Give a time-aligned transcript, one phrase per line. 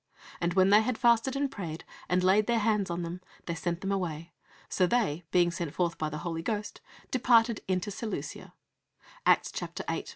[0.39, 3.81] And when they had fasted and prayed, and laid their hands on them, they sent
[3.81, 4.33] them away.
[4.67, 6.81] So they, being sent forth by the Holy Ghost,
[7.11, 8.55] departed into Seleucia"
[9.27, 9.69] (Acts xiii.
[9.87, 10.05] 1 4).